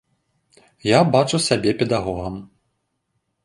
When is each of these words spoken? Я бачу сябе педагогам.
Я 0.91 0.99
бачу 1.17 1.41
сябе 1.49 1.77
педагогам. 1.85 2.43